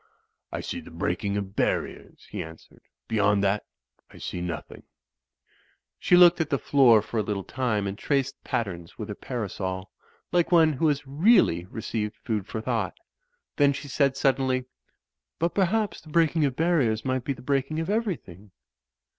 [0.51, 3.65] "I see the breaking of the barriers,'* he answered, '^beyond that
[4.09, 4.81] I see nothing/'
[5.99, 9.91] She looked at the floor for a little time and traced patterns with her parasol,
[10.31, 12.97] like one who has really re ceived food for thought.
[13.57, 14.65] Then she said, suddenly,
[15.37, 18.49] "But perhaps the breaking of barriers might be the breaking of everything."